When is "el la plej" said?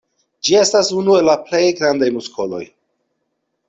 1.19-1.63